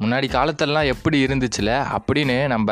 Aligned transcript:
முன்னாடி 0.00 0.26
காலத்திலலாம் 0.32 0.90
எப்படி 0.92 1.26
இருந்துச்சுல? 1.26 1.70
அப்படின்னு 1.96 2.36
நம்ம 2.46 2.68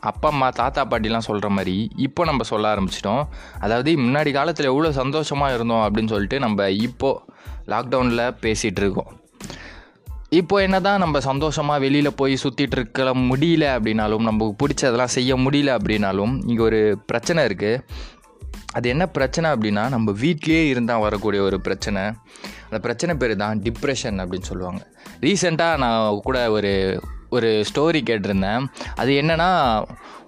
அப்பா 0.00 0.28
அம்மா 0.28 0.48
தாத்தா 0.50 0.82
பாட்டிலாம் 0.90 1.26
சொல்கிற 1.28 1.48
மாதிரி 1.48 1.90
இப்போ 1.96 2.24
நம்ம 2.24 2.42
சொல்ல 2.42 2.74
ஆரம்பிச்சிட்டோம். 2.74 3.22
அதாவது 3.58 3.92
முன்னாடி 3.96 4.32
காலத்தில் 4.32 4.70
எவ்வளோ 4.72 4.92
சந்தோஷமாக 4.92 5.54
இருந்தோம் 5.54 5.84
அப்படின்னு 5.86 6.12
சொல்லிட்டு 6.14 6.38
நம்ம 6.38 6.70
இப்போது 6.70 7.20
லாக்டவுனில் 7.66 8.34
பேசிகிட்டு 8.40 8.82
இருக்கோம். 8.82 9.12
இப்போ 10.30 10.56
என்ன 10.62 10.80
தான் 10.80 10.98
நம்ம 10.98 11.20
சந்தோஷமாக 11.20 11.80
வெளியில் 11.80 12.16
போய் 12.16 12.34
சுற்றிட்டு 12.42 12.76
இருக்க 12.78 13.14
முடியல 13.30 13.64
அப்படின்னாலும் 13.76 14.26
நமக்கு 14.28 14.54
பிடிச்சதெல்லாம் 14.62 15.14
செய்ய 15.16 15.36
முடியல 15.36 15.76
அப்படின்னாலும் 15.78 16.32
இங்கே 16.46 16.62
ஒரு 16.62 16.80
பிரச்சனை 17.06 17.44
இருக்குது 17.44 17.82
அது 18.76 18.86
என்ன 18.94 19.04
பிரச்சனை 19.16 19.46
அப்படின்னா 19.54 19.84
நம்ம 19.94 20.14
வீட்லேயே 20.22 20.62
இருந்தால் 20.72 21.04
வரக்கூடிய 21.06 21.42
ஒரு 21.48 21.58
பிரச்சனை. 21.66 22.02
அந்த 22.66 22.78
பிரச்சனை 22.86 23.14
பேர் 23.22 23.34
தான் 23.42 23.62
டிப்ரெஷன் 23.66 24.20
அப்படின்னு 24.22 24.50
சொல்லுவாங்க. 24.50 24.82
ரீசெண்டாக 25.20 25.82
நான் 25.84 26.20
கூட 26.28 26.38
ஒரு 26.56 26.72
ஒரு 27.36 27.48
ஸ்டோரி 27.68 28.00
கேட்டிருந்தேன். 28.08 28.64
அது 29.00 29.12
என்னென்னா 29.20 29.48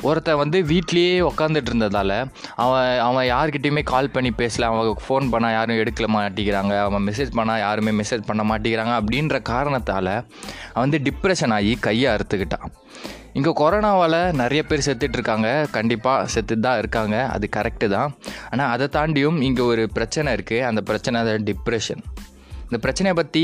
ஒருத்தன் 0.08 0.40
வந்து 0.40 0.58
வீட்லேயே 0.70 1.12
உக்காந்துட்டு 1.28 1.70
இருந்ததால் 1.70 2.14
அவன் 2.64 2.88
அவன் 3.08 3.26
யார்கிட்டையுமே 3.32 3.82
கால் 3.92 4.10
பண்ணி 4.10 4.30
பேசல. 4.38 4.68
அவன் 4.70 4.96
ஃபோன் 5.04 5.28
பண்ணால் 5.34 5.56
யாரும் 5.58 5.80
எடுக்கல 5.82 6.08
மாட்டேங்கிறாங்க. 6.16 6.74
அவன் 6.86 7.06
மெசேஜ் 7.06 7.36
பண்ணால் 7.38 7.62
யாருமே 7.66 7.92
மெசேஜ் 8.00 8.28
பண்ண 8.30 8.42
மாட்டேங்கிறாங்க. 8.50 8.94
அப்படின்ற 9.00 9.42
காரணத்தால் 9.52 10.12
அவன் 10.72 10.90
வந்து 10.90 11.00
டிப்ரெஷன் 11.08 11.54
ஆகி 11.58 11.74
கையை 11.88 12.08
அறுத்துக்கிட்டான். 12.16 12.66
இங்கே 13.38 13.52
கொரோனாவால் 13.60 14.18
நிறைய 14.40 14.60
பேர் 14.68 14.84
செத்துட்டு 14.86 15.16
இருக்காங்க 15.18 15.48
கண்டிப்பாக 15.76 16.28
செத்து 16.34 16.54
தான் 16.66 16.78
இருக்காங்க. 16.82 17.16
அது 17.34 17.46
கரெக்டு 17.56 17.86
தான் 17.96 18.10
ஆனால் 18.52 18.70
அதை 18.74 18.86
தாண்டியும் 18.96 19.38
இங்கே 19.48 19.62
ஒரு 19.72 19.82
பிரச்சனை 19.96 20.30
இருக்குது 20.36 20.66
அந்த 20.68 20.80
பிரச்சனை 20.90 21.20
தான் 21.28 21.44
டிப்ரெஷன் 21.50 22.02
இந்த 22.68 22.78
பிரச்சனையை 22.84 23.14
பற்றி 23.18 23.42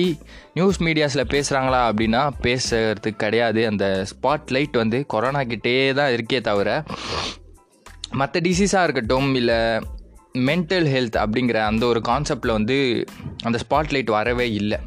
நியூஸ் 0.59 0.79
மீடியாஸில் 0.87 1.31
பேசுகிறாங்களா 1.35 1.81
அப்படின்னா 1.89 2.23
பேசுறதுக்கு 2.47 3.23
கிடையாது. 3.25 3.61
அந்த 3.73 3.85
ஸ்பாட் 4.13 4.53
லைட் 4.57 4.79
வந்து 4.83 5.01
கொரோனா 5.15 5.43
கிட்டே 5.53 5.75
தான் 6.01 6.13
இருக்கே 6.17 6.41
தவிர 6.49 6.71
மற்ற 8.21 8.41
டிசீஸாக 8.47 8.87
இருக்கட்டும் 8.87 9.29
இல்லை 9.41 9.61
மென்டல் 10.49 10.89
ஹெல்த் 10.95 11.21
அப்படிங்கிற 11.25 11.61
அந்த 11.71 11.85
ஒரு 11.93 12.03
கான்செப்டில் 12.11 12.57
வந்து 12.59 12.79
அந்த 13.49 13.59
ஸ்பாட் 13.65 13.95
லைட் 13.97 14.11
வரவே 14.19 14.49
இல்லை. 14.61 14.79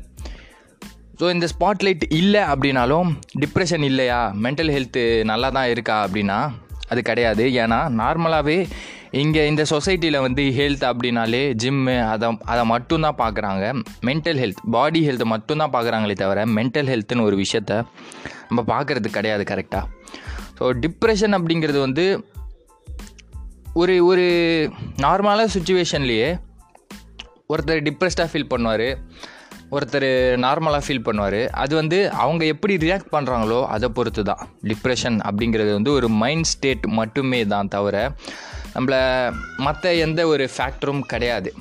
ஸோ 1.19 1.25
இந்த 1.33 1.47
ஸ்பாட்லைட் 1.53 2.03
இல்லை 2.19 2.41
அப்படின்னாலும் 2.52 3.09
டிப்ரெஷன் 3.44 3.85
இல்லையா? 3.89 4.19
மென்டல் 4.45 4.71
ஹெல்த்து 4.75 5.03
நல்லா 5.31 5.49
தான் 5.58 5.69
இருக்கா 5.73 5.95
அப்படின்னா 6.05 6.39
அது 6.91 7.02
கிடையாது. 7.09 7.44
ஏன்னா 7.63 7.80
நார்மலாகவே 8.02 8.58
இங்கே 9.21 9.41
இந்த 9.47 9.63
சொசைட்டியில் 9.71 10.17
வந்து 10.25 10.43
ஹெல்த் 10.58 10.83
அப்படின்னாலே 10.89 11.41
ஜிம்மு 11.63 11.95
அதை 12.13 12.27
அதை 12.53 12.63
மட்டும்தான் 12.71 13.19
பார்க்குறாங்க. 13.21 13.66
மென்டல் 14.08 14.39
ஹெல்த் 14.43 14.61
பாடி 14.75 15.02
ஹெல்த்தை 15.08 15.27
மட்டும்தான் 15.33 15.73
பார்க்குறாங்களே 15.75 16.16
தவிர 16.23 16.45
மென்டல் 16.58 16.89
ஹெல்த்துன்னு 16.93 17.27
ஒரு 17.30 17.38
விஷயத்த 17.43 17.77
நம்ம 18.49 18.63
பார்க்குறது 18.73 19.09
கிடையாது 19.17 19.45
கரெக்டாக 19.52 19.86
ஸோ 20.59 20.66
டிப்ரெஷன் 20.83 21.36
அப்படிங்கிறது 21.38 21.80
வந்து 21.86 22.05
ஒரு 23.81 23.95
ஒரு 24.09 24.25
நார்மலான 25.05 25.47
சுச்சுவேஷன்லேயே 25.55 26.27
ஒருத்தர் 27.53 27.81
டிப்ரெஸ்டாக 27.88 28.30
ஃபீல் 28.31 28.52
பண்ணுவார். 28.52 28.88
ஒருத்தர் 29.76 30.09
நார்மலாக 30.45 30.84
ஃபீல் 30.86 31.06
பண்ணுவார். 31.08 31.42
அது 31.64 31.73
வந்து 31.81 32.00
அவங்க 32.23 32.44
எப்படி 32.54 32.76
ரியாக்ட் 32.86 33.14
பண்ணுறாங்களோ 33.16 33.59
அதை 33.76 33.90
பொறுத்து 34.00 34.23
தான் 34.32 34.42
டிப்ரெஷன் 34.72 35.20
அப்படிங்கிறது 35.28 35.72
வந்து 35.78 35.92
ஒரு 36.00 36.09
மைண்ட் 36.23 36.50
ஸ்டேட் 36.54 36.86
மட்டுமே 37.00 37.40
தான் 37.54 37.72
தவிர 37.76 37.95
நம்மளை 38.76 39.00
மற்ற 39.66 39.94
எந்த 40.06 40.22
ஒரு 40.34 40.45
ஃபேக்டரும் 40.56 41.08
கிடையாது. 41.14 41.52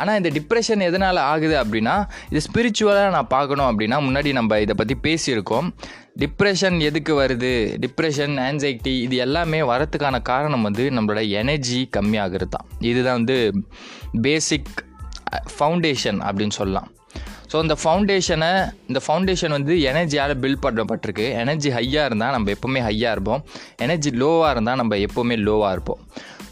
ஆனால் 0.00 0.18
இந்த 0.18 0.30
டிப்ரெஷன் 0.36 0.82
எதனால் 0.86 1.18
ஆகுது 1.30 1.56
அப்படின்னா 1.62 1.94
இது 2.30 2.40
ஸ்பிரிச்சுவலாக 2.46 3.08
நான் 3.14 3.32
பார்க்கணும் 3.34 3.68
அப்படின்னா 3.70 3.96
முன்னாடி 4.06 4.30
நம்ம 4.38 4.58
இதை 4.64 4.74
பற்றி 4.80 4.94
பேசியிருக்கோம். 5.06 5.66
டிப்ரெஷன் 6.22 6.76
எதுக்கு 6.88 7.12
வருது? 7.22 7.52
டிப்ரெஷன் 7.84 8.34
ஆன்சைட்டி 8.46 8.94
இது 9.06 9.16
எல்லாமே 9.26 9.60
வரத்துக்கான 9.72 10.22
காரணம் 10.30 10.66
வந்து 10.68 10.86
நம்மளோட 10.96 11.22
எனர்ஜி 11.40 11.80
கம்மியாகிறது 11.96 12.52
தான் 12.56 12.68
இதுதான் 12.90 13.18
வந்து 13.20 13.38
பேசிக் 14.28 14.72
ஃபவுண்டேஷன் 15.54 16.20
அப்படின்னு 16.28 16.56
சொல்லலாம். 16.60 16.88
ஸோ 17.50 17.58
இந்த 17.64 17.74
ஃபவுண்டேஷனை 17.82 18.50
இந்த 18.88 19.00
ஃபவுண்டேஷன் 19.04 19.54
வந்து 19.56 19.74
எனர்ஜியால் 19.90 20.34
பில்ட் 20.42 20.64
பண்ணப்பட்டிருக்கு. 20.66 21.26
எனர்ஜி 21.42 21.70
ஹையாக 21.76 22.08
இருந்தால் 22.08 22.34
நம்ம 22.36 22.52
எப்போவுமே 22.56 22.80
ஹையாக 22.88 23.14
இருப்போம். 23.16 23.42
எனர்ஜி 23.84 24.10
லோவாக 24.22 24.52
இருந்தால் 24.54 24.78
நம்ம 24.82 24.98
எப்போவுமே 25.06 25.36
லோவாக 25.46 25.72
இருப்போம். 25.76 26.02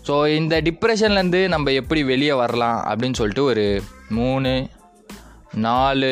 ஸோ 0.09 0.14
இந்த 0.38 0.54
டிப்ரெஷன்லேருந்து 0.69 1.42
நம்ம 1.54 1.72
எப்படி 1.81 2.03
வெளியே 2.12 2.34
வரலாம் 2.42 2.81
அப்படின்னு 2.91 3.19
சொல்லிட்டு 3.20 3.44
ஒரு 3.53 3.66
மூணு 4.19 4.53
நாலு 5.66 6.10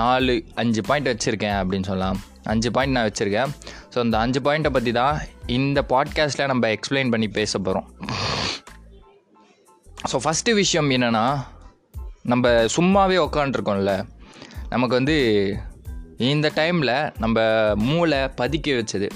நாலு 0.00 0.34
அஞ்சு 0.62 0.82
பாயிண்ட் 0.88 1.10
வச்சுருக்கேன் 1.12 1.56
அப்படின்னு 1.60 1.88
சொல்லலாம். 1.90 2.18
அஞ்சு 2.52 2.68
பாயிண்ட் 2.76 2.96
நான் 2.96 3.08
வச்சுருக்கேன். 3.08 3.50
ஸோ 3.92 3.98
அந்த 4.04 4.16
அஞ்சு 4.24 4.40
பாயிண்ட்டை 4.46 4.70
பற்றி 4.76 4.92
தான் 5.00 5.16
இந்த 5.56 5.78
பாட்காஸ்ட்டில் 5.92 6.50
நம்ம 6.52 6.68
எக்ஸ்பிளைன் 6.76 7.12
பண்ணி 7.14 7.28
பேச 7.38 7.58
போகிறோம் 7.58 7.88
ஸோ 10.10 10.18
ஃபஸ்ட்டு 10.24 10.54
விஷயம் 10.60 10.88
என்னென்னா 10.96 11.26
நம்ம 12.22 12.48
சும்மாவே 12.48 13.28
உக்காண்ட்ருக்கோம்ல 13.30 14.08
நமக்கு 14.68 14.94
வந்து 14.94 15.56
இந்த 16.18 16.52
டைமில் 16.54 17.14
நம்ம 17.18 17.40
மூளை 17.74 18.18
பதுக்கி 18.18 18.66
வச்சது. 18.66 19.10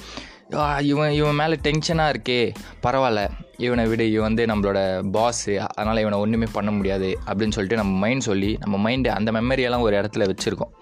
இவன் 0.81 1.11
இவன் 1.11 1.35
மேலே 1.35 1.55
டென்ஷனாக 1.63 2.15
இருக்கே. 2.15 2.55
பரவாயில்ல. 2.83 3.29
இவனை 3.57 3.87
விட 3.87 4.03
இவன் 4.03 4.35
வந்து 4.35 4.45
நம்மளோட 4.45 5.03
பாஸு 5.13 5.57
அதனால் 5.57 5.99
இவனை 5.99 6.19
ஒன்றுமே 6.19 6.45
பண்ண 6.53 6.71
முடியாது. 6.71 7.19
அப்படின்னு 7.27 7.51
சொல்லிட்டு 7.51 7.77
நம்ம 7.77 7.99
மைண்ட் 7.99 8.21
சொல்லி 8.21 8.59
நம்ம 8.61 8.91
மைண்டு 8.91 9.07
அந்த 9.07 9.33
மெமரியெல்லாம் 9.33 9.81
ஒரு 9.81 10.01
இடத்துல 10.01 10.33
வச்சுருக்கோம். 10.33 10.73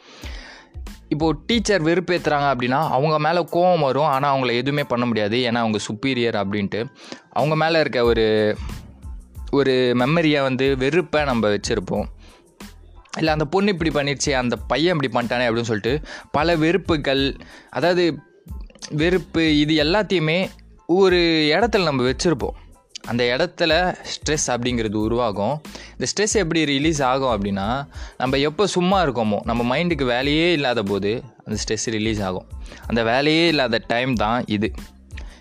இப்போது 1.09 1.39
டீச்சர் 1.47 1.83
வெறுப்பேற்றுறாங்க 1.83 2.55
அப்படின்னா 2.55 2.89
அவங்க 2.89 3.19
மேலே 3.19 3.41
கோவம் 3.53 3.81
வரும். 3.81 4.05
ஆனால் 4.05 4.39
அவங்கள 4.39 4.53
எதுவுமே 4.53 4.85
பண்ண 4.85 5.07
முடியாது. 5.07 5.37
ஏன்னா 5.37 5.55
அவங்க 5.55 5.79
சுப்பீரியர் 5.79 6.45
அப்படின்ட்டு. 6.45 6.87
அவங்க 7.31 7.57
மேலே 7.57 7.81
இருக்க 7.81 8.05
ஒரு 8.05 8.57
ஒரு 9.51 9.95
மெமரியை 9.99 10.43
வந்து 10.43 10.77
வெறுப்பை 10.77 11.25
நம்ம 11.25 11.49
வச்சுருப்போம். 11.49 12.05
இல்லை 13.17 13.33
அந்த 13.33 13.45
பொண்ணு 13.45 13.77
இப்படி 13.79 13.91
பண்ணிடுச்சு 13.91 14.33
அந்த 14.33 14.57
பையன் 14.57 14.99
இப்படி 15.01 15.27
பண்ணிட்டானே 15.27 15.47
அப்படின்னு 15.47 15.71
சொல்லிட்டு 15.71 16.01
பல 16.33 16.57
வெறுப்புகள் 16.57 17.37
அதாவது 17.71 18.19
வெறுப்பு 18.91 19.59
இது 19.59 19.85
எல்லாத்தையுமே 19.85 20.51
ஒரு 20.87 21.17
இடத்துல 21.53 21.83
நம்ம 21.83 22.03
வச்சுருப்போம். 22.03 22.57
அந்த 23.07 23.23
இடத்துல 23.37 23.73
ஸ்ட்ரெஸ் 24.13 24.47
அப்படிங்கிறது 24.47 24.95
உருவாகும். 24.95 25.63
இந்த 25.91 26.07
ஸ்ட்ரெஸ் 26.11 26.35
எப்படி 26.35 26.65
ரிலீஸ் 26.65 27.03
ஆகும் 27.03 27.33
அப்படின்னா 27.35 27.87
நம்ம 28.17 28.37
எப்போ 28.37 28.67
சும்மா 28.67 29.05
இருக்கோமோ 29.05 29.39
நம்ம 29.45 29.77
மைண்டுக்கு 29.77 30.05
வேலையே 30.05 30.53
இல்லாத 30.53 30.83
போது 30.83 31.23
அந்த 31.45 31.61
ஸ்ட்ரெஸ் 31.63 31.85
ரிலீஸ் 31.85 32.23
ஆகும். 32.23 32.47
அந்த 32.87 33.03
வேலையே 33.03 33.49
இல்லாத 33.49 33.81
டைம் 33.87 34.15
தான் 34.15 34.45
இது. 34.47 34.73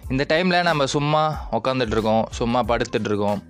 இந்த 0.10 0.26
டைமில் 0.30 0.62
நம்ம 0.62 0.86
சும்மா 0.86 1.48
உக்காந்துட்ருக்கோம் 1.52 2.24
சும்மா 2.30 2.64
படுத்துட்ருக்கோம் 2.64 3.42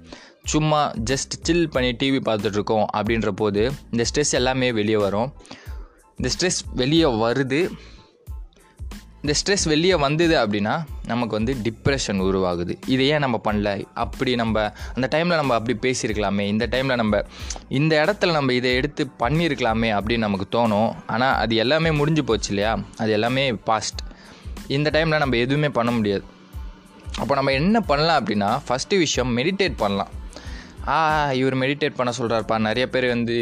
சும்மா 0.44 0.92
ஜஸ்ட் 0.92 1.36
சில் 1.42 1.70
பண்ணி 1.70 1.90
டிவி 1.90 2.20
பார்த்துட்ருக்கோம் 2.26 2.86
அப்படின்ற 2.94 3.30
போது 3.30 3.72
இந்த 3.92 4.06
ஸ்ட்ரெஸ் 4.14 4.32
எல்லாமே 4.32 4.72
வெளியே 4.72 4.98
வரும். 4.98 5.34
இந்த 6.18 6.30
ஸ்ட்ரெஸ் 6.40 6.60
வெளியே 6.76 7.04
வருது. 7.04 7.70
இந்த 9.22 9.40
ஸ்ட்ரெஸ் 9.40 9.68
வெளியே 9.68 9.96
வந்தது 9.96 10.48
அப்படின்னா 10.48 10.84
நமக்கு 11.06 11.36
வந்து 11.36 11.56
டிப்ரெஷன் 11.64 12.20
உருவாகுது. 12.28 12.78
இதை 12.88 13.08
ஏன் 13.08 13.20
நம்ம 13.20 13.42
பண்ணல? 13.44 13.86
அப்படி 13.94 14.36
நம்ம 14.36 14.72
அந்த 14.96 15.18
டைமில் 15.18 15.36
நம்ம 15.36 15.54
அப்படி 15.54 15.78
பேசியிருக்கலாமே. 15.82 16.40
இந்த 16.40 16.68
டைமில் 16.68 16.96
நம்ம 16.96 17.24
இந்த 17.70 18.04
இடத்துல 18.06 18.32
நம்ம 18.32 18.54
இதை 18.54 18.76
எடுத்து 18.76 19.08
பண்ணியிருக்கலாமே 19.20 19.90
அப்படின்னு 20.00 20.18
நமக்கு 20.18 20.48
தோணும். 20.58 20.96
ஆனால் 21.08 21.36
அது 21.36 21.56
எல்லாமே 21.56 21.92
முடிஞ்சு 21.92 22.24
போச்சு 22.24 22.50
இல்லையா? 22.50 22.80
அது 22.98 23.12
எல்லாமே 23.12 23.54
பாஸ்ட் 23.54 24.00
இந்த 24.68 24.90
டைமில் 24.90 25.18
நம்ம 25.18 25.36
எதுவுமே 25.36 25.70
பண்ண 25.70 25.92
முடியாது. 25.92 26.24
அப்போ 27.18 27.34
நம்ம 27.34 27.52
என்ன 27.52 27.82
பண்ணலாம் 27.82 28.26
அப்படின்னா 28.26 28.62
ஃபஸ்ட்டு 28.68 28.98
விஷயம் 28.98 29.38
மெடிடேட் 29.38 29.74
பண்ணலாம். 29.78 30.22
ஆ 30.94 30.96
இவர் 31.40 31.56
மெடிடேட் 31.64 31.98
பண்ண 31.98 32.12
சொல்கிறாருப்பா 32.20 32.56
நிறைய 32.68 32.86
பேர் 32.94 33.08
வந்து 33.16 33.38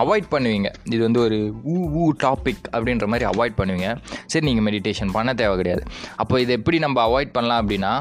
அவாய்ட் 0.00 0.28
பண்ணுவீங்க. 0.32 0.68
இது 0.94 1.00
வந்து 1.06 1.20
ஒரு 1.26 1.38
ஊ 1.72 1.76
ஊ 2.00 2.04
டாபிக் 2.24 2.64
அப்படின்ற 2.72 3.06
மாதிரி 3.12 3.26
அவாய்ட் 3.30 3.56
பண்ணுவீங்க. 3.60 3.88
சரி 4.32 4.44
நீங்கள் 4.48 4.66
மெடிடேஷன் 4.66 5.14
பண்ண 5.16 5.30
தேவை 5.40 5.54
கிடையாது. 5.60 5.82
அப்போ 6.22 6.40
இதை 6.40 6.52
எப்படி 6.58 6.78
நம்ம 6.84 6.98
அவாய்ட் 7.08 7.32
பண்ணலாம் 7.36 7.62
அப்படின்னா 7.62 7.92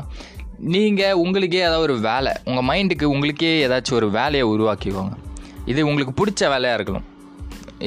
நீங்கள் 0.76 1.20
உங்களுக்கே 1.24 1.62
ஏதாவது 1.68 1.86
ஒரு 1.88 1.98
வேலை 2.10 2.32
உங்கள் 2.50 2.68
மைண்டுக்கு 2.70 3.06
உங்களுக்கே 3.14 3.52
ஏதாச்சும் 3.68 3.98
ஒரு 4.00 4.10
வேலையை 4.20 4.46
உருவாக்கிக்கோங்க. 4.54 5.16
இது 5.72 5.88
உங்களுக்கு 5.90 6.14
பிடிச்ச 6.22 6.42
வேலையாக 6.54 6.78
இருக்கணும் 6.80 7.08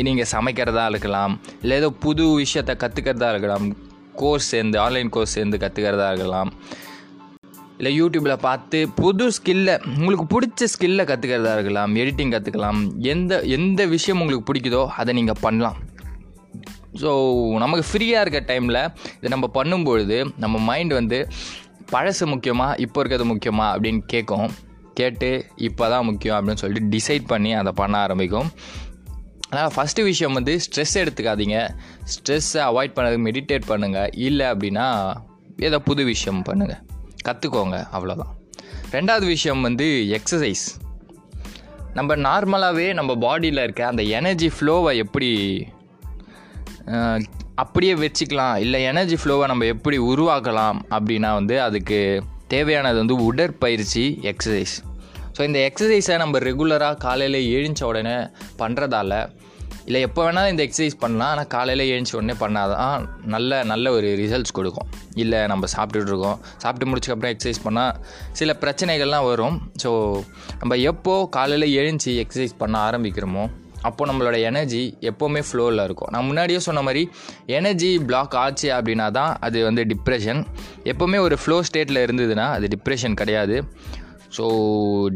நீங்கள் 0.07 0.31
சமைக்கிறதா 0.35 0.85
இருக்கலாம் 0.93 1.33
இல்லை 1.63 1.77
ஏதோ 1.81 1.91
புது 2.05 2.27
விஷயத்தை 2.43 2.77
கற்றுக்கிறதா 2.83 3.29
இருக்கலாம் 3.35 3.67
கோர்ஸ் 4.21 4.49
சேர்ந்து 4.53 4.77
ஆன்லைன் 4.85 5.11
கோர்ஸ் 5.17 5.37
சேர்ந்து 5.39 5.57
கற்றுக்கிறதா 5.65 6.09
இருக்கலாம். 6.13 6.51
இல்லை 7.83 7.93
யூடியூப்பில் 8.01 8.43
பார்த்து 8.45 8.89
புது 8.99 9.25
ஸ்கில்லை 9.37 9.73
உங்களுக்கு 9.95 10.25
பிடிச்ச 10.33 10.67
ஸ்கில்லை 10.73 11.05
கற்றுக்கிறதா 11.09 11.53
இருக்கலாம் 11.53 11.95
எடிட்டிங் 12.03 12.33
கற்றுக்கலாம் 12.35 12.81
எந்த 13.13 13.41
எந்த 13.57 13.87
விஷயம் 13.87 14.21
உங்களுக்கு 14.21 14.45
பிடிக்குதோ 14.51 14.83
அதை 15.01 15.15
நீங்கள் 15.15 15.39
பண்ணலாம். 15.41 15.79
ஸோ 17.01 17.11
நமக்கு 17.63 17.85
ஃப்ரீயாக 17.89 18.23
இருக்க 18.25 18.41
டைமில் 18.51 18.81
இதை 19.17 19.31
நம்ம 19.31 19.49
பண்ணும்பொழுது 19.55 20.19
நம்ம 20.45 20.61
மைண்ட் 20.69 20.95
வந்து 20.99 21.19
பழசு 21.93 22.27
முக்கியமாக 22.27 22.77
இப்போ 22.85 23.01
இருக்கிறது 23.01 23.27
முக்கியமாக 23.33 23.73
அப்படின்னு 23.75 24.03
கேட்கும். 24.13 24.49
கேட்டு 24.95 25.33
இப்போ 25.57 25.89
தான் 25.89 26.07
முக்கியம் 26.11 26.39
அப்படின்னு 26.39 26.63
சொல்லிட்டு 26.65 26.93
டிசைட் 26.97 27.27
பண்ணி 27.35 27.53
அதை 27.63 27.73
பண்ண 27.83 27.99
ஆரம்பிக்கும். 27.99 28.49
அதனால் 29.51 29.75
ஃபஸ்ட்டு 29.77 30.07
விஷயம் 30.11 30.33
வந்து 30.33 30.57
ஸ்ட்ரெஸ் 30.67 30.97
எடுத்துக்காதீங்க. 31.03 31.59
ஸ்ட்ரெஸ்ஸை 32.15 32.63
அவாய்ட் 32.71 32.97
பண்ணதுக்கு 32.99 33.27
மெடிடேட் 33.29 33.71
பண்ணுங்கள் 33.73 34.11
இல்லை 34.29 34.47
அப்படின்னா 34.47 34.89
ஏதோ 35.69 35.79
புது 35.91 36.05
விஷயம் 36.05 36.43
பண்ணுங்கள் 36.51 36.83
கற்றுக்கோங்க 37.25 37.77
அவ்வளோதான் 37.93 38.33
ரெண்டாவது 38.91 39.27
விஷயம் 39.27 39.61
வந்து 39.61 39.87
எக்ஸசைஸ் 40.19 40.65
நம்ம 41.95 42.17
நார்மலாகவே 42.17 42.87
நம்ம 42.93 43.15
பாடியில் 43.17 43.63
இருக்க 43.63 43.87
அந்த 43.87 44.03
எனர்ஜி 44.03 44.49
ஃப்ளோவை 44.49 44.93
எப்படி 44.97 45.31
அப்படியே 47.55 47.95
வச்சுக்கலாம் 47.95 48.57
இல்லை 48.57 48.83
எனர்ஜி 48.83 49.17
ஃப்ளோவை 49.17 49.47
நம்ம 49.47 49.65
எப்படி 49.65 49.99
உருவாக்கலாம் 49.99 50.79
அப்படின்னா 50.91 51.31
வந்து 51.35 51.57
அதுக்கு 51.63 51.99
தேவையானது 52.49 52.99
வந்து 52.99 53.17
உடற்பயிற்சி 53.25 54.05
எக்ஸசைஸ் 54.23 54.75
ஸோ 55.39 55.43
இந்த 55.43 55.59
எக்ஸசைஸை 55.59 56.17
நம்ம 56.17 56.39
ரெகுலராக 56.39 56.97
காலையில் 56.97 57.41
எழுந்த 57.51 57.87
உடனே 57.87 58.17
பண்ணுறதால 58.59 59.13
இல்லை 59.87 60.01
எப்போ 60.07 60.21
வேணாலும் 60.27 60.53
இந்த 60.53 60.63
எக்ஸசைஸ் 60.67 60.97
பண்ணலாம். 61.05 61.31
ஆனால் 61.33 61.49
காலையில் 61.55 61.85
ஏழுச்சி 61.93 62.15
உடனே 62.19 62.35
பண்ணாதான் 62.43 63.07
நல்ல 63.35 63.63
நல்ல 63.73 63.93
ஒரு 63.97 64.11
ரிசல்ட்ஸ் 64.23 64.57
கொடுக்கும். 64.59 64.89
இல்லை 65.23 65.41
நம்ம 65.53 65.71
சாப்பிட்டுட்டு 65.77 66.13
இருக்கோம். 66.13 66.39
சாப்பிட்டு 66.65 66.91
முடிச்சக்கப்புறம் 66.91 67.35
எக்ஸசைஸ் 67.35 67.65
பண்ணால் 67.67 67.97
சில 68.41 68.57
பிரச்சனைகள்லாம் 68.63 69.27
வரும். 69.31 69.59
ஸோ 69.85 69.91
நம்ம 70.61 70.79
எப்போ 70.93 71.17
காலையில் 71.39 71.69
எழுந்துச்சி 71.81 72.15
எக்ஸசைஸ் 72.25 72.61
பண்ண 72.63 72.77
ஆரம்பிக்கிறோமோ 72.91 73.45
அப்போ 73.89 74.03
நம்மளோட 74.09 74.37
எனர்ஜி 74.49 74.81
எப்போவுமே 75.11 75.41
ஃப்ளோவில் 75.47 75.83
இருக்கும். 75.87 76.11
நான் 76.15 76.27
முன்னாடியே 76.29 76.59
சொன்ன 76.67 76.83
மாதிரி 76.89 77.03
எனர்ஜி 77.57 77.89
பிளாக் 78.09 78.35
ஆச்சு 78.43 78.69
அப்படின்னா 78.77 79.07
தான் 79.17 79.33
அது 79.47 79.59
வந்து 79.69 79.83
டிப்ரெஷன் 79.93 80.41
எப்போவுமே 80.91 81.19
ஒரு 81.27 81.37
ஃப்ளோ 81.45 81.57
ஸ்டேட்டில் 81.69 82.05
இருந்ததுன்னா 82.07 82.47
அது 82.57 82.69
டிப்ரெஷன் 82.75 83.19
கிடையாது. 83.23 83.57
ஸோ 84.37 84.45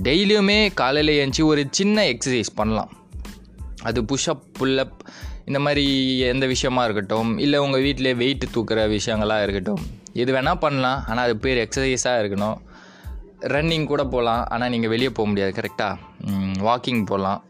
டெய்லியுமே 0.09 0.59
காலையில் 0.81 1.17
எழுந்துச்சி 1.19 1.45
ஒரு 1.53 1.65
சின்ன 1.79 2.07
எக்ஸசைஸ் 2.15 2.51
பண்ணலாம். 2.61 2.91
அது 3.87 4.03
புஷ்அப் 4.03 4.45
புல்லப் 4.59 4.99
இந்த 5.45 5.59
மாதிரி 5.65 5.85
எந்த 6.31 6.45
விஷயமா 6.47 6.85
இருக்கட்டும் 6.85 7.31
இல்லை 7.39 7.59
உங்கள் 7.59 7.83
வீட்டிலே 7.83 8.13
வெயிட் 8.15 8.47
தூக்குற 8.55 8.81
விஷயங்களாக 8.97 9.43
இருக்கட்டும் 9.43 9.83
எது 10.13 10.31
வேணால் 10.35 10.63
பண்ணலாம். 10.65 11.01
ஆனால் 11.09 11.25
அது 11.25 11.37
பேர் 11.37 11.61
எக்ஸசைஸாக 11.65 12.21
இருக்கணும். 12.23 12.59
ரன்னிங் 13.55 13.85
கூட 13.85 14.03
போகலாம் 14.05 14.43
ஆனால் 14.45 14.71
நீங்கள் 14.71 14.93
வெளியே 14.93 15.11
போக 15.11 15.29
முடியாது 15.29 15.53
கரெக்டாக 15.59 15.95
வாக்கிங் 16.67 17.03
போகலாம் 17.05 17.41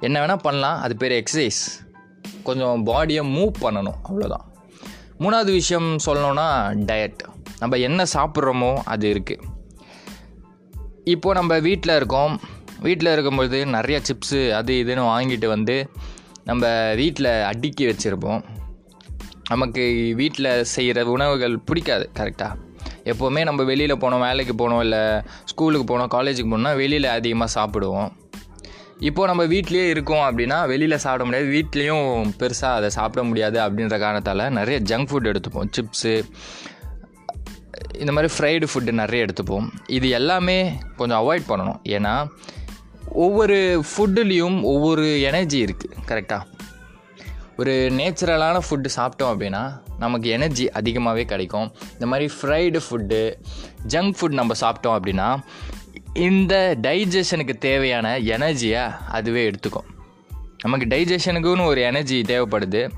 என்ன 0.00 0.16
வேணால் 0.20 0.44
பண்ணலாம் 0.46 0.80
அது 0.80 0.94
பேர் 0.96 1.14
எக்ஸசைஸ் 1.20 1.62
கொஞ்சம் 2.44 2.86
பாடியை 2.86 3.22
மூவ் 3.36 3.52
பண்ணணும் 3.60 3.98
அவ்வளோதான் 4.08 4.46
மூணாவது 5.18 5.52
விஷயம் 5.52 5.88
சொல்லணும்னா 6.06 6.46
டயட் 6.88 7.22
நம்ம 7.58 7.76
என்ன 7.76 8.04
சாப்பிட்றோமோ 8.14 8.70
அது 8.84 9.06
இருக்குது 9.14 9.48
இப்போது 11.04 11.38
நம்ம 11.38 11.58
வீட்டில் 11.58 11.96
இருக்கோம் 11.96 12.34
வீட்டில் 12.82 13.12
இருக்கும்பொழுது 13.12 13.58
நிறைய 13.76 13.98
சிப்ஸு 14.08 14.40
அது 14.60 14.74
இதுன்னு 14.84 15.04
வாங்கிட்டு 15.12 15.46
வந்து 15.46 15.76
நம்ம 16.44 16.92
வீட்டில் 16.96 17.30
அடுக்கி 17.42 17.84
வச்சுருப்போம். 17.86 18.42
நமக்கு 19.48 19.82
வீட்டில் 20.16 20.50
செய்கிற 20.64 21.04
உணவுகள் 21.04 21.54
பிடிக்காது 21.58 22.10
கரெக்டாக 22.18 22.58
எப்போவுமே 23.04 23.42
நம்ம 23.44 23.62
வெளியில் 23.62 24.00
போனோம் 24.02 24.24
வேலைக்கு 24.26 24.54
போனோம் 24.60 24.80
இல்லை 24.80 25.02
ஸ்கூலுக்கு 25.44 25.86
போனோம் 25.90 26.10
காலேஜுக்கு 26.14 26.50
போனோம்னா 26.52 26.74
வெளியில் 26.76 27.08
அதிகமாக 27.16 27.54
சாப்பிடுவோம். 27.58 28.10
இப்போது 28.98 29.28
நம்ம 29.28 29.44
வீட்லேயே 29.52 29.86
இருக்கோம் 29.88 30.24
அப்படின்னா 30.28 30.56
வெளியில் 30.66 31.02
சாப்பிட 31.04 31.24
முடியாது 31.24 31.48
வீட்லேயும் 31.54 32.32
பெருசாக 32.38 32.78
அதை 32.78 32.90
சாப்பிட 32.90 33.22
முடியாது 33.26 33.58
அப்படின்ற 33.60 33.98
காரணத்தால் 33.98 34.44
நிறைய 34.52 34.80
ஜங்க் 34.80 35.10
ஃபுட் 35.10 35.30
எடுத்துப்போம். 35.30 35.70
சிப்ஸு 35.76 36.14
இந்த 37.98 38.12
மாதிரி 38.12 38.32
ஃப்ரைடு 38.34 38.66
ஃபுட்டு 38.72 38.92
நிறைய 38.92 39.26
எடுத்துப்போம். 39.26 39.66
இது 39.86 40.08
எல்லாமே 40.08 40.58
கொஞ்சம் 40.96 41.20
அவாய்ட் 41.22 41.48
பண்ணணும். 41.48 41.80
ஏன்னா 41.96 42.14
ஒவ்வொரு 43.10 43.84
ஃபுட்டுலேயும் 43.96 44.62
ஒவ்வொரு 44.62 45.20
எனர்ஜி 45.20 45.64
இருக்குது 45.64 45.96
கரெக்டாக 46.06 46.40
ஒரு 47.56 47.72
நேச்சுரலான 47.72 48.60
ஃபுட்டு 48.70 48.88
சாப்பிட்டோம் 48.96 49.22
அப்படின்னா 49.22 49.80
நமக்கு 49.98 50.28
எனர்ஜி 50.28 50.70
அதிகமாகவே 50.70 51.24
கிடைக்கும். 51.24 51.72
இந்த 51.92 52.06
மாதிரி 52.06 52.32
ஃப்ரைடு 52.42 52.80
ஃபுட்டு 52.90 53.34
ஜங்க் 53.88 54.14
ஃபுட் 54.20 54.32
நம்ம 54.32 54.54
சாப்பிட்டோம் 54.60 54.98
அப்படின்னா 54.98 55.38
இந்த 56.14 56.78
டைஜஷனுக்கு 56.82 57.58
தேவையான 57.58 58.18
எனர்ஜியை 58.18 58.94
அதுவே 59.08 59.50
எடுத்துக்கும். 59.50 59.88
நமக்கு 60.62 60.86
டைஜஷனுக்குன்னு 60.86 61.64
ஒரு 61.64 61.80
எனர்ஜி 61.80 62.20
தேவைப்படுது. 62.20 62.90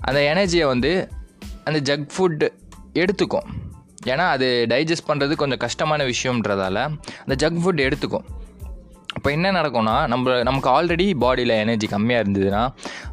அந்த 0.00 0.20
எனர்ஜியை 0.34 0.66
வந்து 0.66 1.08
அந்த 1.64 1.96
ஜங்க் 1.96 2.08
ஃபுட் 2.18 2.48
எடுத்துக்கும். 2.94 3.46
ஏன்னா 4.04 4.28
அது 4.28 4.66
டைஜஸ்ட் 4.68 5.08
பண்ணுறது 5.08 5.34
கொஞ்சம் 5.34 5.58
கஷ்டமான 5.58 6.04
விஷயம்ன்றதால 6.04 6.98
அந்த 7.26 7.50
ஜங்க் 7.50 7.52
ஃபுட் 7.52 7.92
எடுத்துக்கும். 7.92 8.24
அப்போ 9.26 9.36
என்ன 9.38 9.50
நடக்கும்னா 9.56 9.94
நம்ம 10.10 10.34
நமக்கு 10.48 10.68
ஆல்ரெடி 10.72 11.04
பாடியில் 11.22 11.52
எனர்ஜி 11.62 11.86
கம்மியாக 11.92 12.22
இருந்ததுன்னா 12.24 12.60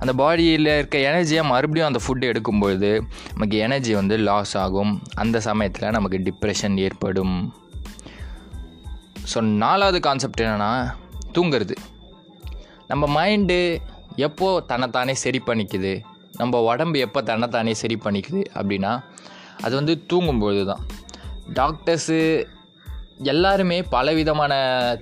அந்த 0.02 0.12
பாடியில் 0.20 0.70
இருக்க 0.74 0.98
எனர்ஜியை 1.12 1.44
மறுபடியும் 1.52 1.88
அந்த 1.88 2.00
ஃபுட்டு 2.04 2.30
எடுக்கும்பொழுது 2.32 2.92
நமக்கு 3.32 3.56
எனர்ஜி 3.66 3.94
வந்து 4.00 4.18
லாஸ் 4.28 4.54
ஆகும். 4.64 4.92
அந்த 5.24 5.40
சமயத்தில் 5.48 5.96
நமக்கு 5.98 6.18
டிப்ரெஷன் 6.28 6.76
ஏற்படும். 6.86 7.34
ஸோ 9.32 9.42
நாலாவது 9.64 10.00
கான்செப்ட் 10.08 10.44
என்னென்னா 10.46 10.72
தூங்குறது. 11.38 11.78
நம்ம 12.92 13.10
மைண்டு 13.18 13.60
எப்போது 14.28 14.66
தன்னைத்தானே 14.72 15.16
சரி 15.26 15.42
பண்ணிக்குது? 15.50 15.96
நம்ம 16.42 16.64
உடம்பு 16.70 17.00
எப்போ 17.08 17.22
தன்னைத்தானே 17.32 17.74
சரி 17.84 18.00
பண்ணிக்குது 18.06 18.44
அப்படின்னா 18.60 18.94
அது 19.66 19.74
வந்து 19.82 19.96
தூங்கும்பொழுது 20.14 20.66
தான் 20.74 20.86
டாக்டர்ஸு 21.60 22.20
எல்லாருமே 23.24 23.84
பலவிதமான 23.84 24.54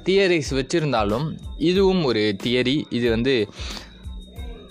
தியரிஸ் 0.04 0.52
வச்சுருந்தாலும் 0.52 1.38
இதுவும் 1.58 2.04
ஒரு 2.04 2.36
தியரி 2.44 2.84
இது 2.90 3.10
வந்து 3.10 3.50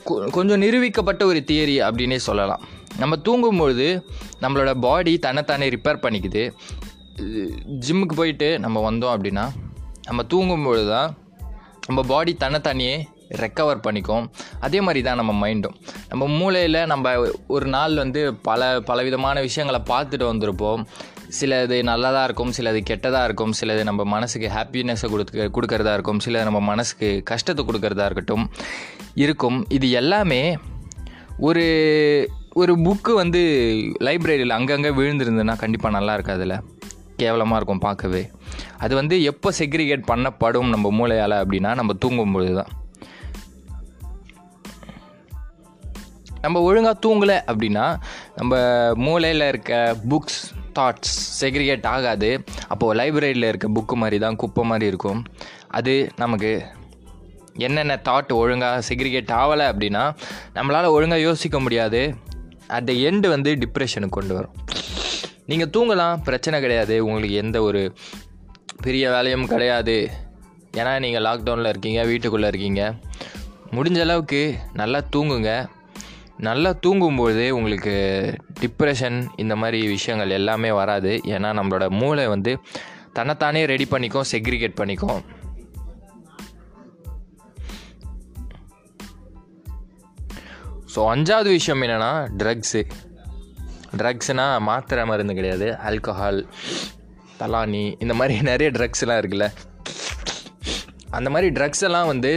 கொ- 0.06 0.30
கொஞ்சம் 0.30 0.62
நிரூபிக்கப்பட்ட 0.62 1.24
ஒரு 1.24 1.44
தியரி 1.46 1.82
அப்படின்னே 1.82 2.16
சொல்லலாம். 2.16 2.60
நம்ம 2.98 3.16
தூங்கும்பொழுது 3.16 4.02
நம்மளோட 4.40 4.74
பாடி 4.74 5.18
தன்னைத்தானே 5.18 5.68
ரிப்பேர் 5.68 6.02
பண்ணிக்குது. 6.02 6.50
ஜிம்முக்கு 7.88 8.12
போயிட்டு 8.14 8.58
நம்ம 8.58 8.90
வந்தோம் 8.90 9.18
அப்படின்னா 9.18 9.48
நம்ம 10.06 10.22
தூங்கும்பொழுது 10.22 10.88
தான் 10.88 11.16
நம்ம 11.86 12.02
பாடி 12.02 12.36
தன்னைத்தானியே 12.40 13.04
ரெக்கவர் 13.28 13.80
பண்ணிக்கும். 13.84 14.28
அதே 14.60 14.80
மாதிரி 14.80 15.02
தான் 15.02 15.16
நம்ம 15.16 15.48
மைண்டும் 15.48 15.74
நம்ம 16.08 16.26
மூளையில் 16.26 16.86
நம்ம 16.86 17.28
ஒரு 17.46 17.66
நாள் 17.66 17.96
வந்து 17.96 18.34
பல 18.34 18.80
பலவிதமான 18.80 19.40
விஷயங்களை 19.40 19.86
பார்த்துட்டு 19.86 20.34
வந்திருப்போம். 20.34 20.84
சிலது 21.40 21.82
நல்லதாக 21.82 22.24
இருக்கும் 22.24 22.52
சிலது 22.56 22.80
கெட்டதாக 22.90 23.24
இருக்கும் 23.24 23.52
சிலது 23.60 23.82
நம்ம 23.84 24.04
மனசுக்கு 24.04 24.48
ஹாப்பினஸை 24.48 25.08
கொடுக்க 25.10 25.50
கொடுக்கறதா 25.56 25.92
இருக்கும் 25.92 26.20
சிலது 26.24 26.42
நம்ம 26.42 26.60
மனசுக்கு 26.60 27.22
கஷ்டத்தை 27.24 27.64
கொடுக்கறதா 27.64 28.04
இருக்கட்டும் 28.04 28.50
இருக்கும். 29.14 29.66
இது 29.68 29.90
எல்லாமே 29.90 30.58
ஒரு 31.38 31.64
ஒரு 32.54 32.72
புக்கு 32.74 33.12
வந்து 33.14 33.40
லைப்ரரியில் 34.00 34.56
அங்கங்கே 34.58 34.88
விழுந்திருந்ததுன்னா 34.88 35.56
கண்டிப்பாக 35.58 35.96
நல்லா 35.96 36.14
இருக்காதுல்ல. 36.16 36.56
கேவலமாக 37.16 37.56
இருக்கும் 37.56 37.78
பார்க்கவே. 37.78 38.30
அது 38.78 38.94
வந்து 38.94 39.22
எப்போ 39.22 39.52
செக்ரிகேட் 39.58 40.10
பண்ணப்படும் 40.12 40.68
நம்ம 40.68 40.90
மூளையால் 40.90 41.36
அப்படின்னா 41.40 41.74
நம்ம 41.74 41.92
தூங்கும்பொழுது 42.04 42.54
தான் 42.54 42.70
நம்ம 46.40 46.60
ஒழுங்காக 46.60 46.96
தூங்கலை 47.06 47.36
அப்படின்னா 47.52 47.96
நம்ம 48.34 48.58
மூளையில் 48.94 49.48
இருக்க 49.48 49.96
புக்ஸ் 50.08 50.40
தாட்ஸ் 50.78 51.16
செக்ரிகேட் 51.40 51.86
ஆகாது. 51.86 52.44
அப்போது 52.68 52.98
லைப்ரரியில் 53.00 53.48
இருக்க 53.48 53.68
புக்கு 53.68 53.92
மாதிரி 53.92 54.18
தான் 54.18 54.36
குப்பை 54.36 54.64
மாதிரி 54.64 54.86
இருக்கும். 54.86 55.24
அது 55.68 56.10
நமக்கு 56.16 56.64
என்னென்ன 57.54 58.00
தாட் 58.04 58.32
ஒழுங்காக 58.32 58.94
செக்ரிகேட் 58.94 59.32
ஆகலை 59.40 59.66
அப்படின்னா 59.72 60.14
நம்மளால் 60.54 60.86
ஒழுங்காக 60.86 61.20
யோசிக்க 61.20 61.60
முடியாது. 61.60 62.16
அட் 62.66 62.86
த 62.86 62.92
எண்டு 62.92 63.28
வந்து 63.28 63.54
டிப்ரெஷனுக்கு 63.54 64.08
கொண்டு 64.08 64.34
வரும். 64.34 64.54
நீங்கள் 65.46 65.72
தூங்கலாம் 65.76 66.22
பிரச்சனை 66.22 66.60
கிடையாது. 66.60 67.04
உங்களுக்கு 67.04 67.36
எந்த 67.36 67.62
ஒரு 67.62 67.94
பெரிய 68.82 69.10
வேலையும் 69.10 69.46
கிடையாது. 69.46 70.10
ஏன்னா 70.72 70.98
நீங்கள் 70.98 71.22
லாக்டவுனில் 71.22 71.68
இருக்கீங்க 71.68 72.04
வீட்டுக்குள்ளே 72.04 72.48
இருக்கீங்க. 72.48 72.94
முடிஞ்ச 73.70 74.00
அளவுக்கு 74.00 74.56
நல்லா 74.72 75.00
தூங்குங்க. 75.16 75.66
நல்லா 76.46 76.70
தூங்கும்போது 76.72 77.56
உங்களுக்கு 77.56 77.94
டிப்ரெஷன் 78.60 79.16
இந்த 79.36 79.56
மாதிரி 79.56 79.86
விஷயங்கள் 79.86 80.30
எல்லாமே 80.30 80.70
வராது. 80.70 81.12
ஏன்னா 81.24 81.48
நம்மளோட 81.58 81.88
மூளை 81.90 82.26
வந்து 82.26 82.52
தன்னைத்தானே 83.12 83.62
ரெடி 83.64 83.86
பண்ணிக்கும் 83.90 84.28
செக்ரிகேட் 84.32 84.80
பண்ணிக்கும். 84.80 85.20
ஸோ 90.94 91.00
அஞ்சாவது 91.14 91.50
விஷயம் 91.58 91.82
என்னென்னா 91.82 92.12
ட்ரக்ஸு 92.42 92.80
ட்ரக்ஸ்னால் 93.96 94.60
மாத்திரை 94.60 95.04
மருந்து 95.06 95.34
கிடையாது. 95.34 95.68
ஆல்கஹால் 95.88 96.40
தலானி 97.40 97.84
இந்த 97.98 98.14
மாதிரி 98.14 98.42
நிறைய 98.42 98.70
ட்ரக்ஸ்லாம் 98.70 99.20
இருக்குல்ல. 99.22 99.48
அந்த 101.10 101.30
மாதிரி 101.30 101.48
ட்ரக்ஸ் 101.60 101.86
எல்லாம் 101.88 102.06
வந்து 102.06 102.32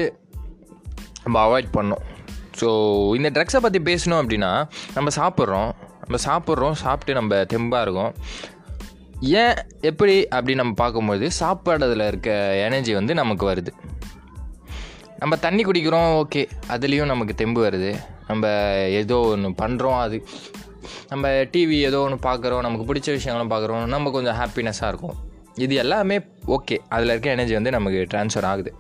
நம்ம 1.24 1.38
அவாய்ட் 1.48 1.76
பண்ணோம் 1.78 2.04
ஸோ 2.60 2.70
இந்த 3.16 3.30
ட்ரக்ஸை 3.30 3.58
பற்றி 3.58 3.80
பேசணும் 3.80 4.20
அப்படின்னா 4.24 4.52
நம்ம 4.94 5.10
சாப்பிட்றோம். 5.16 5.72
நம்ம 6.04 6.18
சாப்பிட்றோம் 6.26 6.72
சாப்பிட்டு 6.72 7.14
நம்ம 7.14 7.36
தெம்பாக 7.36 7.82
இருக்கோம். 7.82 8.14
ஏன் 9.20 9.56
எப்படி 9.82 10.28
அப்படி 10.28 10.56
நம்ம 10.56 10.74
பார்க்கும்போது 10.74 11.28
சாப்பாடுல 11.40 12.08
இருக்க 12.08 12.30
எனர்ஜி 12.64 12.94
வந்து 12.94 13.14
நமக்கு 13.14 13.52
வருது. 13.52 13.72
நம்ம 15.20 15.36
தண்ணி 15.36 15.64
குடிக்கிறோம் 15.64 16.10
ஓகே. 16.22 16.42
அதுலேயும் 16.70 17.06
நமக்கு 17.06 17.34
தெம்பு 17.36 17.60
வருது. 17.66 17.92
நம்ம 18.28 18.48
ஏதோ 18.90 19.20
ஒன்று 19.20 19.50
பண்ணுறோம் 19.50 20.00
அது. 20.00 20.28
நம்ம 21.10 21.28
டிவி 21.30 21.78
ஏதோ 21.80 22.00
ஒன்று 22.00 22.18
பார்க்குறோம் 22.30 22.62
நமக்கு 22.62 22.94
பிடிச்ச 22.94 23.10
விஷயங்களும் 23.12 23.52
பார்க்குறோம் 23.54 23.86
நம்ம 23.86 24.12
கொஞ்சம் 24.12 24.40
ஹாப்பினஸ்ஸாக 24.40 24.88
இருக்கும். 24.88 25.16
இது 25.56 25.76
எல்லாமே 25.76 26.20
ஓகே. 26.48 26.78
அதில் 26.90 27.10
இருக்க 27.10 27.30
எனர்ஜி 27.30 27.54
வந்து 27.54 27.72
நமக்கு 27.72 28.08
ட்ரான்ஸ்ஃபர் 28.14 28.48
ஆகுது. 28.52 28.74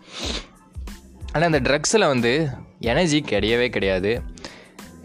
ஆனால் 1.33 1.51
இந்த 1.51 1.59
ட்ரக்ஸில் 1.67 2.11
வந்து 2.13 2.49
எனர்ஜி 2.79 3.23
கிடையவே 3.29 3.67
கிடையாது. 3.69 4.21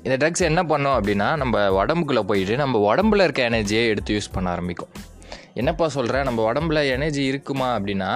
இந்த 0.02 0.16
ட்ரக்ஸ் 0.16 0.49
என்ன 0.49 0.62
பண்ணோம் 0.62 0.97
அப்படின்னா 0.99 1.28
நம்ம 1.37 1.85
உடம்புக்குள்ளே 1.85 2.23
போயிட்டு 2.23 2.56
நம்ம 2.56 2.94
உடம்புல 2.94 3.26
இருக்க 3.26 3.49
எனர்ஜியை 3.49 3.87
எடுத்து 3.87 4.16
யூஸ் 4.16 4.32
பண்ண 4.32 4.50
ஆரம்பிக்கும். 4.50 4.92
என்னப்பா 5.54 5.88
சொல்கிறேன் 5.88 6.23
நம்ம 6.23 6.52
உடம்புல 6.52 6.88
எனர்ஜி 6.90 7.25
இருக்குமா 7.25 7.68
அப்படின்னா 7.78 8.11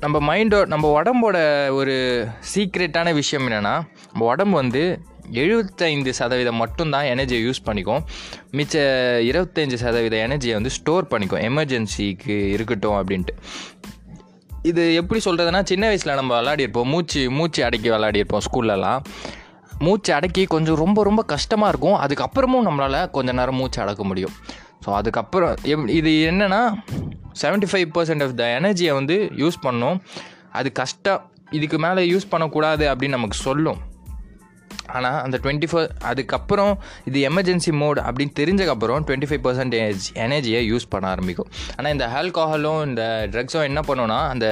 நம்ம 0.00 0.18
மைண்டோ 0.28 0.66
நம்ம 0.66 1.02
உடம்போட 1.02 1.38
ஒரு 1.78 1.94
சீக்ரெட்டான 2.54 3.12
விஷயம் 3.14 3.46
என்னென்னா 3.46 3.74
நம்ம 4.12 4.26
உடம்பு 4.32 4.56
வந்து 4.56 4.82
எழுபத்தைந்து 5.30 6.14
சதவீதம் 6.14 6.60
மட்டும்தான் 6.62 7.04
எனர்ஜியை 7.04 7.42
யூஸ் 7.46 7.66
பண்ணிக்கும். 7.66 8.02
மிச்ச 8.52 8.74
இருபத்தஞ்சி 9.30 9.74
சதவீத 9.74 10.16
எனர்ஜியை 10.28 10.52
வந்து 10.52 10.70
ஸ்டோர் 10.70 11.10
பண்ணிக்கும். 11.10 11.42
எமர்ஜென்சிக்கு 11.48 12.36
இருக்கட்டும் 12.48 12.96
அப்படின்ட்டு. 13.00 13.34
இது 14.62 14.94
எப்படி 14.94 15.20
சொல்கிறதுனா 15.24 15.60
சின்ன 15.62 15.86
வயசில் 15.86 16.18
நம்ம 16.18 16.32
விளாடிருப்போம் 16.40 16.84
மூச்சு 16.84 17.30
மூச்சு 17.30 17.64
அடக்கி 17.64 17.90
விளாடிருப்போம் 17.90 18.42
ஸ்கூல்லலாம். 18.46 19.00
மூச்சு 19.78 20.14
அடக்கி 20.14 20.42
கொஞ்சம் 20.44 20.74
ரொம்ப 20.74 21.02
ரொம்ப 21.02 21.22
கஷ்டமாக 21.22 21.70
இருக்கும். 21.72 21.96
அதுக்கப்புறமும் 22.04 22.66
நம்மளால் 22.68 23.10
கொஞ்சம் 23.10 23.34
நேரம் 23.34 23.54
மூச்சு 23.54 23.80
அடக்க 23.82 24.04
முடியும். 24.04 24.34
ஸோ 24.84 24.90
அதுக்கப்புறம் 24.90 25.54
எப் 25.62 25.88
இது 25.88 26.10
என்னென்னா 26.30 26.60
seventy 27.42 27.68
five 27.70 27.88
percent 27.94 28.22
of 28.22 28.36
the 28.40 28.44
எனர்ஜியை 28.60 28.92
வந்து 28.92 29.16
யூஸ் 29.36 29.58
பண்ணோம். 29.62 30.00
அது 30.50 30.72
கஷ்டம். 30.72 31.30
இதுக்கு 31.50 31.78
மேலே 31.78 32.02
யூஸ் 32.12 32.30
பண்ணக்கூடாது 32.30 32.94
அப்படின்னு 32.94 33.18
நமக்கு 33.18 33.36
சொல்லும். 33.36 33.80
ஆனால் 34.96 35.18
அந்த 35.24 35.36
டுவெண்ட்டி 35.44 35.68
ஃபோர் 35.70 35.88
அதுக்கப்புறம் 36.10 36.72
இது 37.10 37.18
எமர்ஜென்சி 37.30 37.72
மோட் 37.82 38.00
அப்படின்னு 38.08 38.34
தெரிஞ்சக்கப்புறம் 38.40 39.04
டுவெண்ட்டி 39.08 39.28
ஃபைவ் 39.30 39.42
பர்சன்டேஜ் 39.46 40.04
எனர்ஜியை 40.24 40.60
யூஸ் 40.70 40.86
பண்ண 40.94 41.08
ஆரம்பிக்கும். 41.14 41.50
ஆனால் 41.78 41.92
இந்த 41.96 42.06
ஆல்கோஹாலும் 42.20 42.80
இந்த 42.90 43.02
ட்ரக்ஸும் 43.34 43.66
என்ன 43.70 43.82
பண்ணுன்னா 43.88 44.18
அந்த 44.34 44.46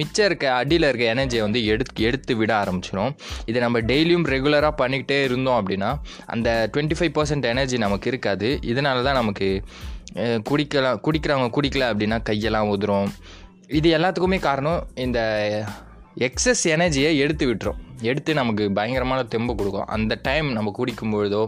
மிச்சம் 0.00 0.26
இருக்க 0.28 0.46
அடியில் 0.60 0.88
இருக்க 0.90 1.06
எனர்ஜியை 1.14 1.42
வந்து 1.48 1.62
எடுத்து 1.74 2.06
எடுத்து 2.10 2.32
விட 2.40 2.52
ஆரம்பிச்சிடும் 2.62 3.12
இதை 3.50 3.58
நம்ம 3.66 3.82
டெய்லியும் 3.92 4.26
ரெகுலராக 4.34 4.72
பண்ணிக்கிட்டே 4.82 5.20
இருந்தோம் 5.28 5.58
அப்படின்னா 5.60 5.90
அந்த 6.34 6.48
டுவெண்ட்டி 6.74 6.98
ஃபைவ் 7.00 7.14
பர்சன்ட் 7.18 7.50
எனர்ஜி 7.52 7.78
நமக்கு 7.86 8.10
இருக்காது. 8.12 8.48
இதனால 8.72 9.02
தான் 9.08 9.20
நமக்கு 9.22 9.48
குடிக்கலாம் 10.48 11.00
குடிக்கிறவங்க 11.06 11.48
குடிக்கல 11.56 11.86
அப்படின்னா 11.92 12.18
கையெல்லாம் 12.28 12.70
உதிரும். 12.74 13.10
இது 13.78 13.88
எல்லாத்துக்குமே 13.96 14.38
காரணம் 14.46 14.80
இந்த 15.06 15.18
எக்ஸஸ் 16.26 16.62
எனர்ஜியை 16.74 17.10
எடுத்து 17.24 17.44
விட்டுரும். 17.48 17.78
எடுத்து 18.08 18.30
நமக்கு 18.38 18.64
பயங்கரமான 18.76 19.20
தெம்பு 19.32 19.52
கொடுக்கும். 19.58 19.86
அந்த 19.94 20.12
டைம் 20.26 20.48
நம்ம 20.56 20.72
குடிக்கும் 20.78 21.12
பொழுதோ 21.14 21.40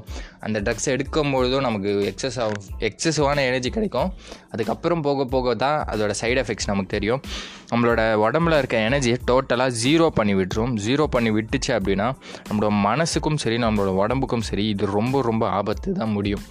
அந்த 0.45 0.57
ட்ரக்ஸ் 0.67 0.89
எடுக்கும் 0.95 1.31
பொழுதோ 1.35 1.59
நமக்கு 1.67 1.91
எக்ஸஸ் 2.11 2.39
ஆகும் 2.45 2.65
எக்ஸசிவான 2.89 3.45
எனர்ஜி 3.51 3.71
கிடைக்கும். 3.77 4.11
அதுக்கப்புறம் 4.53 5.03
போக 5.07 5.25
போக 5.35 5.55
தான் 5.65 5.79
அதோட 5.93 6.15
சைடு 6.21 6.41
எஃபெக்ட்ஸ் 6.43 6.69
நமக்கு 6.71 6.93
தெரியும். 6.97 7.23
நம்மளோட 7.71 8.03
உடம்புல 8.27 8.59
இருக்க 8.63 8.79
எனர்ஜியை 8.89 9.17
டோட்டலாக 9.31 9.75
ஜீரோ 9.85 10.09
பண்ணி 10.19 10.35
விட்டுரும். 10.41 10.75
ஜீரோ 10.87 11.07
பண்ணி 11.15 11.33
விட்டுச்சு 11.39 11.73
அப்படின்னா 11.79 12.09
நம்மளோட 12.49 12.73
மனசுக்கும் 12.89 13.41
சரி 13.45 13.59
நம்மளோட 13.67 13.93
உடம்புக்கும் 14.03 14.47
சரி 14.51 14.67
இது 14.75 14.93
ரொம்ப 14.99 15.23
ரொம்ப 15.31 15.47
ஆபத்து 15.61 15.97
தான் 16.03 16.15
முடியும். 16.19 16.45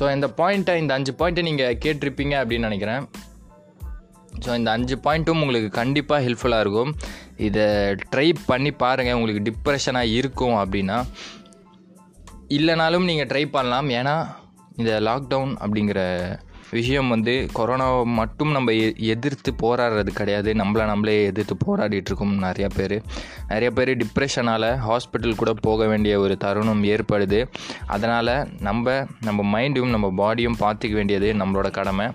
ஸோ 0.00 0.04
இந்த 0.16 0.28
பாயிண்ட்டை 0.40 0.76
இந்த 0.82 0.94
அஞ்சு 0.98 1.14
பாயிண்ட்டை 1.20 1.44
நீங்கள் 1.50 1.78
கேட்டிருப்பீங்க 1.84 2.34
அப்படின்னு 2.42 2.68
நினைக்கிறேன். 2.70 3.04
ஸோ 4.44 4.50
இந்த 4.60 4.70
அஞ்சு 4.76 4.94
பாயிண்ட்டும் 5.04 5.40
உங்களுக்கு 5.44 5.68
கண்டிப்பாக 5.78 6.20
ஹெல்ப்ஃபுல்லாக 6.26 6.64
இருக்கும். 6.64 6.90
இதை 7.36 7.62
ட்ரை 8.16 8.34
பண்ணி 8.46 8.70
பாருங்கள் 8.70 9.14
உங்களுக்கு 9.14 9.52
டிப்ரெஷனாக 9.52 10.12
இருக்கும் 10.12 10.54
அப்படின்னா 10.54 11.06
இல்லைனாலும் 12.48 13.04
நீங்கள் 13.04 13.26
ட்ரை 13.26 13.46
பண்ணலாம். 13.50 13.90
ஏன்னா 13.90 14.26
இந்த 14.76 15.00
லாக்டவுன் 15.00 15.56
அப்படிங்கிற 15.60 16.38
விஷயம் 16.70 17.08
வந்து 17.08 17.48
கொரோனாவை 17.54 18.04
மட்டும் 18.04 18.50
நம்ம 18.50 18.72
எ- 18.72 18.94
எதிர்த்து 18.98 19.54
போராடுறது 19.62 20.08
கிடையாது. 20.08 20.52
நம்மளை 20.52 20.84
நம்மளே 20.84 21.24
எதிர்த்து 21.24 21.56
போராடிட்டு 21.66 22.04
இருக்கோம் 22.04 22.38
நிறைய 22.38 22.68
பேர். 22.76 23.02
நிறைய 23.48 23.70
பேர் 23.70 23.96
டிப்ரெஷனால் 23.96 24.78
ஹாஸ்பிட்டல் 24.88 25.34
கூட 25.34 25.52
போக 25.52 25.86
வேண்டிய 25.86 26.20
ஒரு 26.20 26.36
தருணம் 26.36 26.84
ஏற்படுது. 26.84 27.46
அதனால் 27.86 28.48
நம்ம 28.60 29.06
நம்ம 29.20 29.60
மைண்டும் 29.60 29.90
நம்ம 29.90 30.10
பாடியும் 30.10 30.56
பார்த்துக்க 30.60 30.92
வேண்டியது 30.92 31.32
நம்மளோட 31.32 31.70
கடமை. 31.70 32.06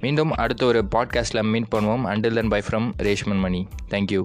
மீண்டும் 0.00 0.30
அடுத்த 0.30 0.66
ஒரு 0.66 0.84
பாட்காஸ்ட்டில் 0.96 1.42
மீட் 1.42 1.72
பண்ணுவோம். 1.74 2.02
Until 2.02 2.34
then 2.34 2.48
bye 2.48 2.62
from 2.70 2.92
Reshman 2.98 3.38
Mani. 3.38 3.68
Thank you 3.90 4.24